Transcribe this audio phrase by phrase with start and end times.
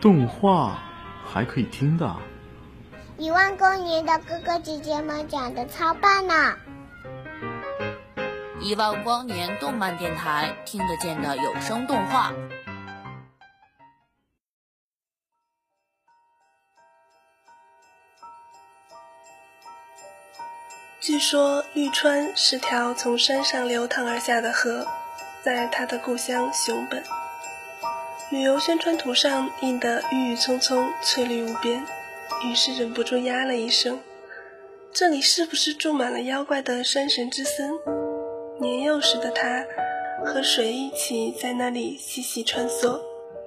[0.00, 0.78] 动画
[1.24, 2.16] 还可以听的，
[3.18, 6.56] 一万光年的哥哥姐姐们讲的超棒呢！
[8.60, 12.32] 一万光年动漫电台听得见的有声动画。
[21.00, 24.86] 据说绿川是条从山上流淌而下的河，
[25.42, 27.02] 在他的故乡熊本。
[28.30, 31.80] 旅游宣传图上印得郁郁葱葱、翠绿无边，
[32.44, 34.00] 于是忍不住呀了一声
[34.92, 37.70] ：“这里是不是住满了妖怪的山神之森？”
[38.58, 39.64] 年幼时的他，
[40.24, 42.98] 和水一起在那里嬉戏穿梭，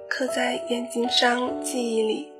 [0.08, 2.32] 刻在眼睛上、记忆里。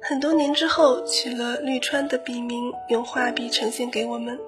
[0.00, 4.38] 很多年之后，取了绿川的笔名，用画笔呈现给我们。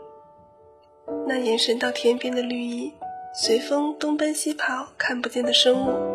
[1.29, 2.95] 那延伸到天边的绿意，
[3.35, 6.12] 随风东奔西跑，看不见的生物。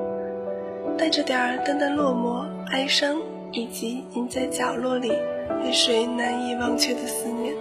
[0.97, 3.17] 带着点儿淡淡落寞、哀伤，
[3.51, 5.09] 以及隐在角落里
[5.63, 7.53] 被谁难以忘却的思念。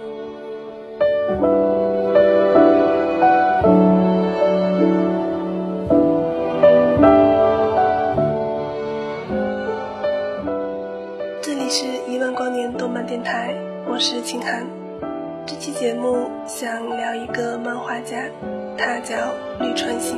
[11.39, 13.53] 这里是一万光年动漫电台，
[13.87, 14.65] 我是秦寒。
[15.45, 18.17] 这期节目想聊一个漫画家，
[18.75, 19.15] 他叫
[19.59, 20.17] 绿川信。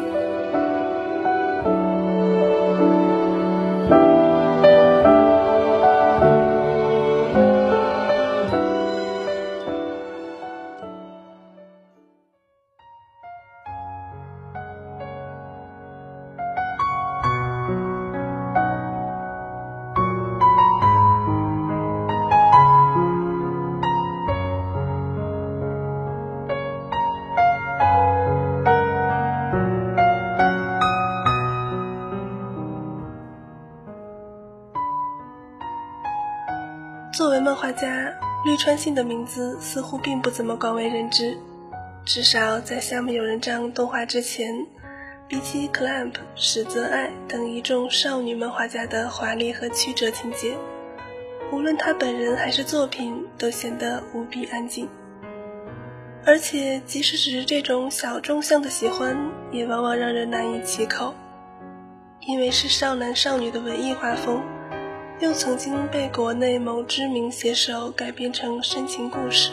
[38.60, 41.38] 川信的名字似乎并不怎么广为人知。
[42.04, 44.54] 至少在《夏目友人帐》动画之前，
[45.30, 50.58] 比起 Clamp、石泽爱等一众少女漫画家的华丽和曲折情节，
[51.54, 54.90] 无论他本人还是作品，都显得无比安静。
[56.26, 59.18] 而且，即使只是这种小众向的喜欢，
[59.54, 61.16] 也往往让人难以启口，
[62.20, 64.44] 因为是少男少女的文艺画风。
[65.20, 69.52] 又曾经被国内某知名写手改编成深情故事，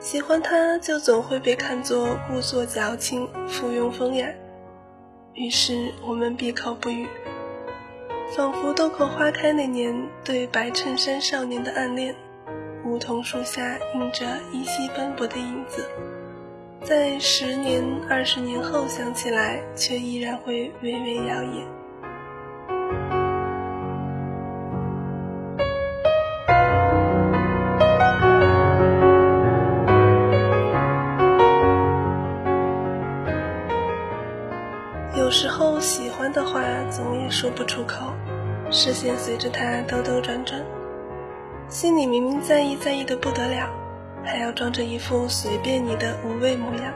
[0.00, 4.26] 喜欢他就总会被看作故作矫情、附庸风雅，
[5.34, 7.06] 于是我们闭口不语，
[8.34, 12.14] 仿佛豆蔻花开那年对白衬衫少年的暗恋，
[12.86, 15.86] 梧桐树下映着依稀斑驳的影子，
[16.82, 21.66] 在十年、二十年后想起来，却依然会微微摇曳。
[37.56, 38.12] 不出口，
[38.70, 40.60] 视线随着他兜兜转转，
[41.68, 43.70] 心里明明在意在意的不得了，
[44.24, 46.92] 还要装着一副随便你的无畏模样。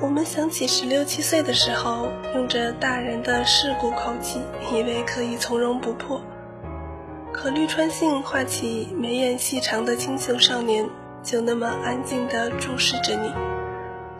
[0.00, 4.40] 我们想起十六七岁的时候，用着大人的世故口气，
[4.72, 6.20] 以为可以从容不迫，
[7.32, 10.88] 可绿川信画起眉眼细长的清秀少年，
[11.22, 13.32] 就那么安静地注视着你。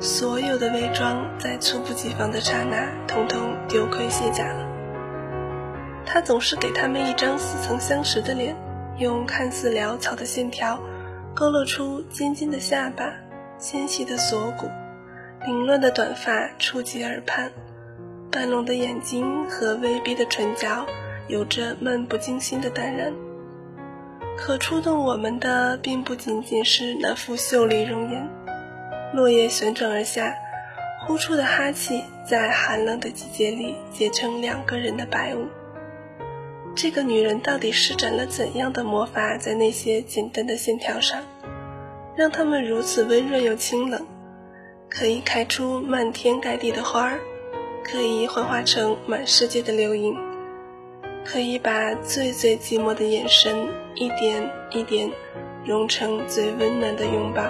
[0.01, 4.70] 所有的伪装，在猝不及防的刹那，统统丢盔卸甲了。
[6.13, 8.57] 他总是给他们一张似曾相识的脸，
[8.99, 10.77] 用看似潦草的线条，
[11.37, 13.13] 勾勒出尖尖的下巴、
[13.59, 14.69] 纤细的锁骨、
[15.47, 17.53] 凌乱的短发触及耳畔，
[18.29, 20.85] 半聋的眼睛和微闭的唇角，
[21.29, 23.13] 有着漫不经心的淡然。
[24.37, 28.29] 可触动我们的，并不仅仅是那副秀丽容颜。
[29.15, 30.35] 落叶旋转而下，
[31.07, 35.47] 呼出的哈气在寒冷的季节里结成两个人的白雾。
[36.75, 41.21] 这个女人到底施展了怎样的魔法在那些简单的线条上，
[42.17, 44.07] 让它们如此温润又清冷，
[44.89, 47.21] 可以开出漫天盖地的花儿，
[47.85, 50.17] 可以幻化成满世界的流萤？
[51.25, 55.11] 可以把最最寂寞的眼神一点一点
[55.65, 57.45] 融成最温暖的拥抱。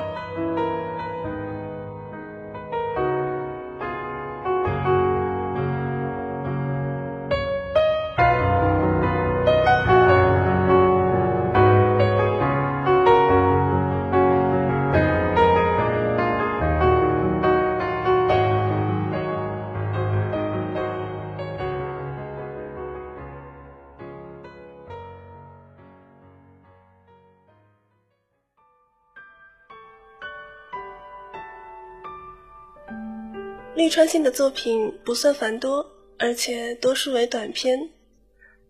[33.90, 35.84] 川信的作品不算繁多，
[36.16, 37.90] 而且多数为短篇。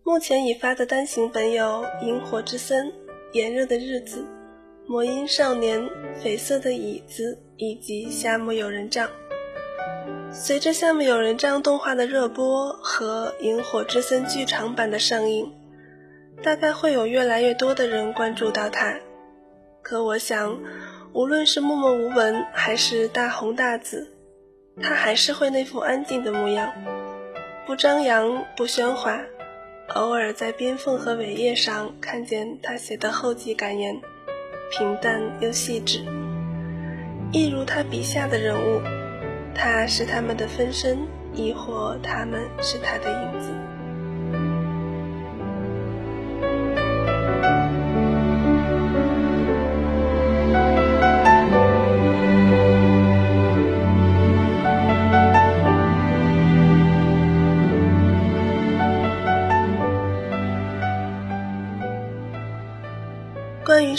[0.03, 2.87] 目前已发的单行本有《萤火之森》
[3.31, 4.17] 《炎热的日子》
[4.87, 5.79] 《魔音少年》
[6.23, 9.07] 《绯色的椅子》以及《夏目友人帐》。
[10.33, 15.53] 随着《夏目友人帐》动画的热播和《萤火之森》剧场版的上映，
[16.41, 18.99] 大概会有越来越多的人关注到它。
[19.83, 20.59] 可我想，
[21.13, 24.17] 无论是默默无闻，还是大红大紫。
[24.79, 26.71] 他还是会那副安静的模样，
[27.65, 29.19] 不张扬，不喧哗。
[29.95, 33.99] 偶尔在边缝和尾页上看见他写的后记感言，
[34.71, 36.05] 平淡又细致，
[37.33, 38.81] 一如他笔下的人物。
[39.53, 40.99] 他是他们的分身，
[41.33, 43.49] 亦或他们是他的影子。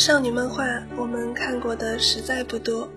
[0.04, 0.64] 少女漫画，
[0.96, 2.88] 我们看过的实在不多，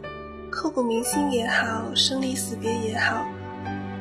[0.50, 3.28] 刻骨铭心也好，生离死别也好，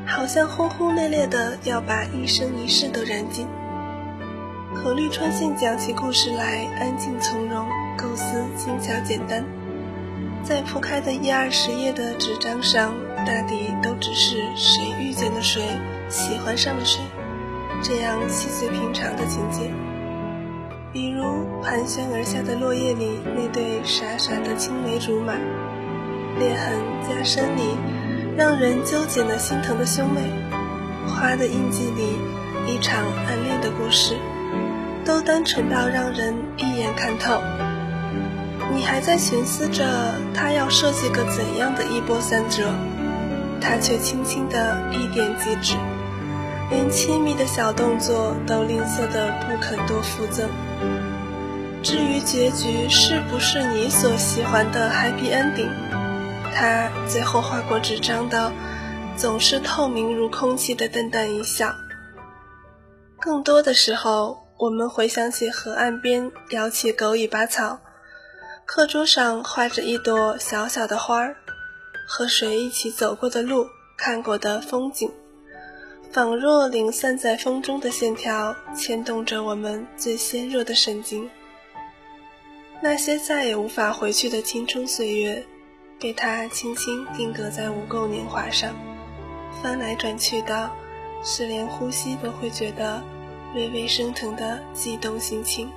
[0.07, 3.47] 好像轰轰烈烈的要把一生一世都燃尽。
[4.75, 7.67] 可绿川信讲起故事来，安静从容，
[7.99, 9.45] 构思轻巧简单，
[10.43, 12.95] 在铺开的一二十页的纸张上，
[13.27, 15.61] 大抵都只是谁遇见了谁，
[16.09, 17.03] 喜欢上了谁，
[17.83, 19.71] 这样细碎平常的情节。
[20.95, 25.35] 比如盘旋而下的落叶里那对傻傻的青梅竹马，
[26.39, 26.71] 裂痕
[27.03, 27.77] 加深里
[28.37, 30.21] 让人揪紧了心疼的兄妹，
[31.09, 32.15] 花的印记里
[32.73, 34.15] 一场暗恋的故事，
[35.05, 37.43] 都单纯到让人一眼看透。
[38.73, 42.71] 你还在寻思着他要设计个怎样的一波三折，
[43.61, 45.75] 他却轻轻的一点即止，
[46.71, 50.49] 连亲密的小动作都吝啬的不肯多附赠。
[51.85, 55.69] 至于结局是不是你所喜欢的 happy ending，
[56.55, 58.51] 他最后画过纸张的，
[59.19, 61.75] 总是透明如空气的淡淡一笑。
[63.21, 67.79] 更多的时候，我们回想起河岸边摇起狗尾巴草，
[68.65, 71.37] 课桌上画着一朵小小的花儿，
[72.09, 73.67] 和谁一起走过的路，
[73.99, 75.13] 看过的风景，
[76.11, 81.29] 仿若零散在风中的线条，牵动着我们最纤弱的神经。
[82.85, 85.43] 那些再也无法回去的青春岁月，
[85.99, 88.75] 被他轻轻定格在无垢年华上，
[89.63, 90.71] 翻来转去的，
[91.23, 93.03] 是连呼吸都会觉得
[93.55, 95.73] 微微升腾的悸动心情。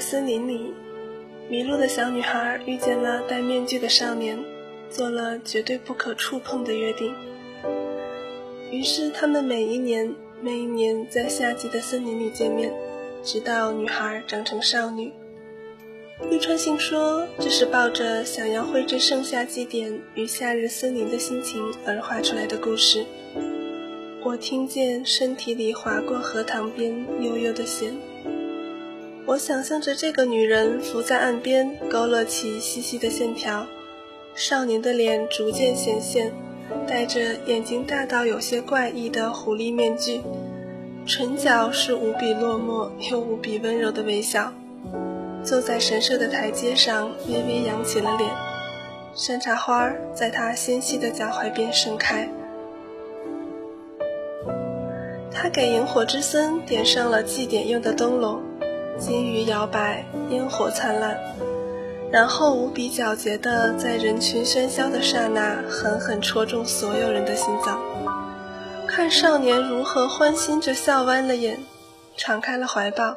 [0.00, 0.72] 森林里，
[1.48, 4.38] 迷路的小女孩遇见了戴面具的少年，
[4.88, 7.14] 做了绝对不可触碰的约定。
[8.70, 12.72] 于是，他们每一年、每一年在夏季的森林里见面，
[13.22, 15.12] 直到女孩长成少女。
[16.30, 23.04] 绿川信说，这是抱着想要绘制盛夏祭典与夏日森林的心情而画出来的故事。
[24.22, 27.94] 我听见身体里划过荷塘边悠悠的弦。
[29.30, 33.64] 我想象着这个女人伏在岸边，勾勒起细细的线条，
[34.34, 36.32] 少年的脸逐渐显现，
[36.84, 40.20] 戴着眼睛大到有些怪异的狐狸面具，
[41.06, 44.52] 唇角是无比落寞又无比温柔的微笑。
[45.44, 48.28] 坐在神社的台阶上，微微扬起了脸。
[49.14, 52.28] 山茶花在他纤细的脚踝边盛开。
[55.30, 58.42] 他给萤火之森点上了祭典用的灯笼，
[58.98, 61.18] 金鱼摇摆，烟火灿烂，
[62.10, 67.80] 然后无比皎洁的在人群喧嚣的刹那，狠狠戳中所有人的心脏。
[68.86, 71.58] 看少年如何欢欣着笑弯了眼，
[72.16, 73.16] 敞开了怀抱。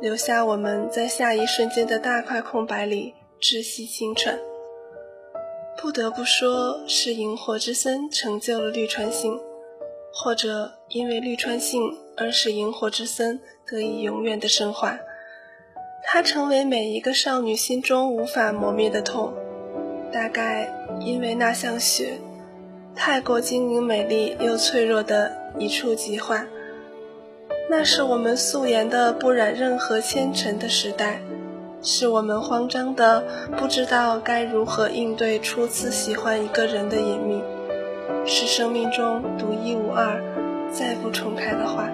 [0.00, 4.38] 留下我们在下一瞬间的大块空白里窒息清喘。
[5.80, 9.38] 不得不说，是萤火之森成就了绿川信，
[10.12, 11.80] 或者因为绿川信
[12.16, 14.98] 而使萤火之森得以永远的升华。
[16.04, 19.32] 它成为每一个少女心中无法磨灭的痛。
[20.12, 22.18] 大概因为那像雪，
[22.94, 26.46] 太过晶莹美丽又脆弱的一触即化。
[27.68, 31.20] 那是我们素颜的不染任何纤尘的时代，
[31.82, 33.24] 是我们慌张的
[33.56, 37.42] 不知道该如何应对初次喜欢一个人的隐秘，
[38.24, 40.22] 是生命中独一无二、
[40.70, 41.88] 再不重开的花。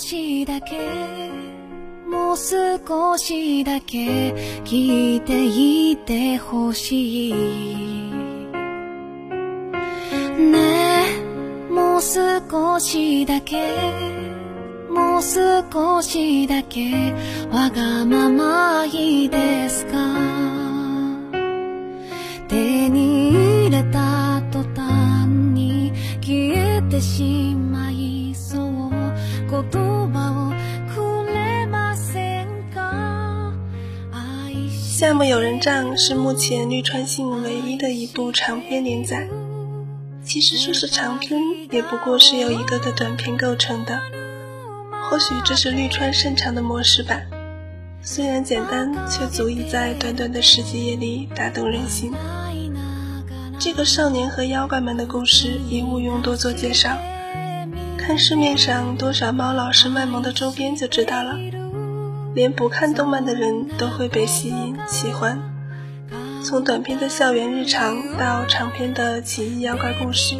[0.00, 1.30] しだけ
[2.10, 4.32] もう少しだけ
[4.64, 5.44] 聞いて
[5.92, 7.34] いてほしい。
[10.38, 11.04] ね
[11.68, 13.74] えもう少しだけ
[14.88, 17.12] もう少しだけ
[17.52, 19.98] わがままいいですか？
[22.48, 27.59] 手に入れた途端に消えてしまい
[35.00, 39.26] 夏目友人帐是目前绿川信唯一的一部长篇连载。
[40.22, 41.40] 其实说是长篇，
[41.70, 43.98] 也不过是由一个个短篇构成的。
[45.08, 47.18] 或许这是绿川擅长的模式吧。
[48.02, 52.12] 虽然简单，却足以在短短的十几页里打动人心。
[53.58, 56.98] 这个少年和妖怪们的故事，也毋庸多做介绍。
[57.96, 61.38] 看市面上多少猫老师卖萌的周边就知道了，
[62.34, 65.38] 连不看动漫的人都会被吸引喜欢。
[66.44, 70.36] 从短篇的校园日常到长篇的奇异妖怪故事，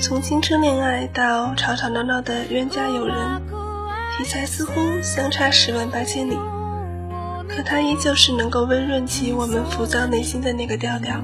[0.00, 3.16] 从青春恋爱到吵吵闹闹的冤家友人，
[4.16, 6.36] 题材似乎相差十万八千里，
[7.48, 11.22] 可它依旧是能够温润起我们浮躁内心的那个调调，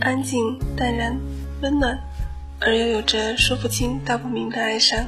[0.00, 1.16] 安静、淡然、
[1.62, 1.98] 温暖。
[2.62, 5.06] 而又有着说不清道不明的哀伤。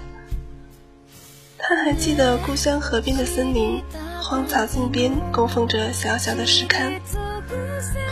[1.65, 3.81] 他还记得故乡河边的森林，
[4.21, 6.99] 荒草径边供奉着小小的石龛，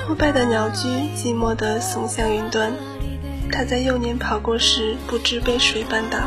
[0.07, 2.73] 破败的鸟居寂寞地耸向云端。
[3.51, 6.19] 他在幼年跑过时，不知被谁绊倒，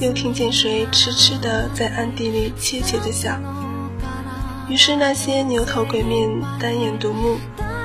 [0.00, 3.38] 又听见谁痴痴地在暗地里窃窃地笑。
[4.68, 6.28] 于是那些牛头鬼面、
[6.58, 7.38] 单眼独目、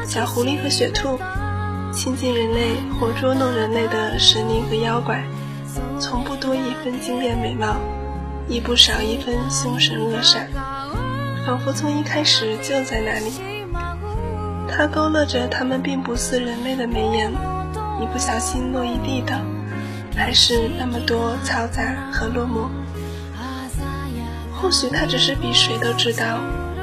[0.08, 1.20] 小狐狸和雪兔。
[1.94, 5.24] 亲近人类或捉弄人类的神灵和妖怪，
[6.00, 7.78] 从不多一分惊艳美貌，
[8.48, 10.46] 亦不少一分凶神恶煞，
[11.46, 13.32] 仿佛从一开始就在那里。
[14.70, 17.32] 他勾勒着他们并不似人类的眉眼，
[18.02, 19.40] 一不小心落一地的，
[20.16, 22.70] 还是那么多嘈杂和落寞。
[24.54, 26.40] 或许他只是比谁都知道，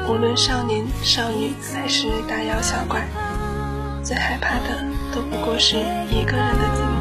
[0.08, 3.06] 无论少年少女还是大妖小怪，
[4.02, 4.92] 最害怕的。
[5.14, 6.91] 都不过是一个人的寂寞。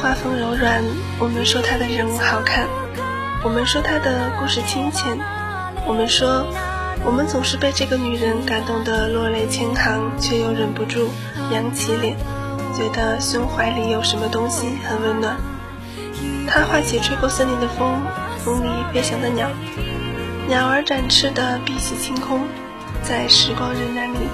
[0.00, 0.82] 画风柔软，
[1.18, 2.66] 我们说他的人物好看，
[3.42, 5.04] 我们说他的故事亲切，
[5.86, 6.46] 我们说
[7.04, 11.10] 我们总是被这个女人感动得落泪千行，却又忍不住
[11.50, 12.16] 扬起脸，
[12.76, 15.36] 觉得胸怀里有什么东西很温暖。
[16.46, 18.00] 他画起吹过森林的风，
[18.44, 19.48] 风里飞翔的鸟，
[20.46, 22.42] 鸟儿展翅的碧玺晴空，
[23.02, 24.28] 在时光荏苒里，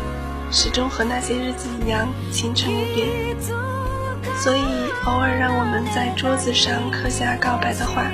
[0.51, 3.74] 始终和那些日子一样清澈无边。
[4.37, 4.65] 所以
[5.07, 8.11] 偶尔让我们在桌子上刻下告白的话，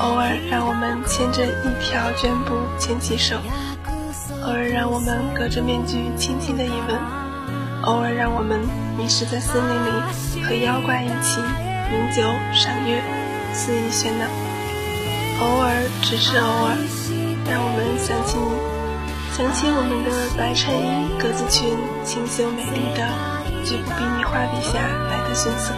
[0.00, 3.36] 偶尔让我们牵着一条绢布牵起手，
[4.44, 6.96] 偶尔让我们隔着面具轻轻的一吻，
[7.82, 8.60] 偶尔让我们
[8.96, 11.40] 迷失在森林里和妖怪一起。
[11.90, 12.22] 饮酒
[12.52, 13.00] 赏月，
[13.54, 14.26] 肆意喧闹。
[15.40, 15.72] 偶尔，
[16.02, 16.76] 只是偶尔，
[17.48, 18.52] 让我们想起你，
[19.32, 23.08] 想起我们的白衬衣、格子裙，清秀美丽的，
[23.68, 25.74] 绝不比你画笔下来的逊色。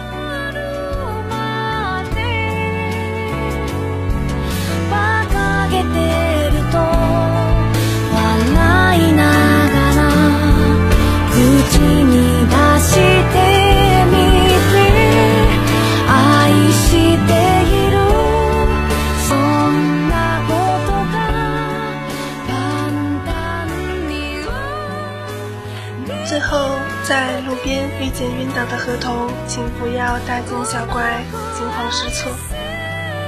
[28.01, 31.23] 遇见晕倒的河童，请不要大惊小怪、
[31.55, 32.31] 惊慌失措，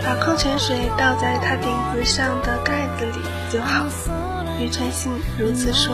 [0.03, 3.20] 把矿泉水倒在他顶子上的盖子里
[3.51, 3.86] 就好。
[4.60, 5.94] 宇川信如此说。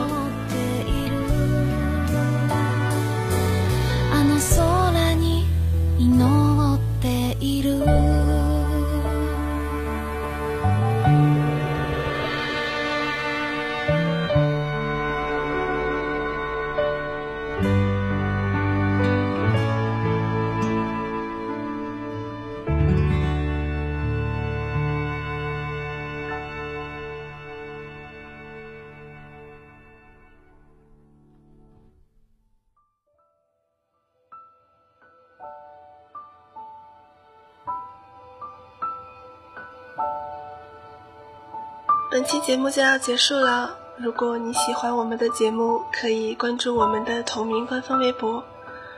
[42.12, 43.78] 本期节目就要结束了。
[43.96, 48.44] 如果你喜欢我们的节目，可以关注我们的同名官方微博，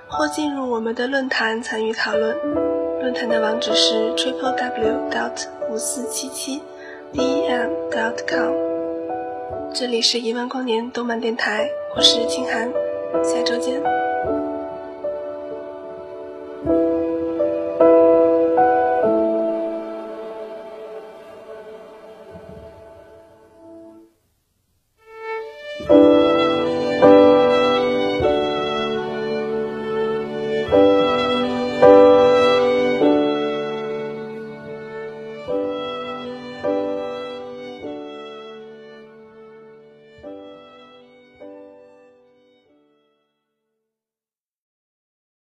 [0.07, 2.37] 或进入我们的论坛参与讨论。
[3.01, 6.61] 论坛的网址是 triple w dot 五四七七
[7.11, 8.53] d m dot com。
[9.73, 12.71] 这里是一万光年动漫电台，我是清寒，
[13.25, 14.10] 下周见。